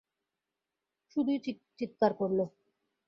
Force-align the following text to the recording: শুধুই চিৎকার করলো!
শুধুই 1.15 1.39
চিৎকার 1.79 2.11
করলো! 2.19 2.43